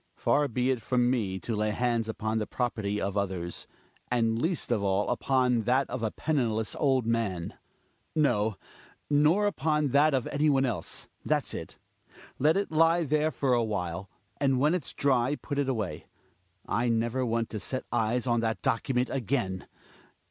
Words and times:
Far 0.15 0.47
be 0.47 0.71
it 0.71 0.81
from 0.81 1.11
me 1.11 1.37
to 1.41 1.55
lay 1.55 1.69
bands 1.69 2.09
upon 2.09 2.39
the 2.39 2.47
property 2.47 2.99
of 2.99 3.15
others— 3.15 3.67
and 4.11 4.41
least 4.41 4.71
of 4.71 4.81
all 4.81 5.07
upon 5.11 5.61
that 5.69 5.87
of 5.91 6.01
a 6.01 6.09
penniless 6.09 6.75
old 6.75 7.05
man. 7.05 7.53
No, 8.15 8.55
nor 9.11 9.45
upon 9.45 9.91
132 9.91 9.91
THE 9.91 9.99
WILD 9.99 10.11
DUCK. 10.11 10.11
that 10.11 10.17
of 10.17 10.33
anyone 10.33 10.65
else. 10.65 11.07
That's 11.23 11.53
it. 11.53 11.77
Let 12.39 12.57
it 12.57 12.69
li^ 12.71 13.07
there 13.07 13.29
for 13.29 13.53
a 13.53 13.63
while. 13.63 14.09
And 14.37 14.59
when 14.59 14.73
it's 14.73 14.91
dry 14.95 15.35
put 15.35 15.59
it 15.59 15.67
awayo 15.67 16.05
I 16.67 16.89
never 16.89 17.23
want 17.23 17.51
to 17.51 17.59
set 17.59 17.85
eyes 17.91 18.25
on 18.25 18.39
that 18.39 18.63
document 18.63 19.11
again. 19.11 19.67